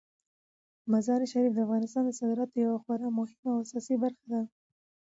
مزارشریف 0.91 1.53
د 1.55 1.59
افغانستان 1.65 2.03
د 2.05 2.11
صادراتو 2.19 2.55
یوه 2.65 2.77
خورا 2.83 3.09
مهمه 3.19 3.49
او 3.53 3.61
اساسي 3.65 3.95
برخه 4.03 4.25
ده. 4.31 4.41